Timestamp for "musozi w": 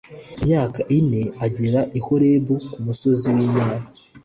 2.85-3.37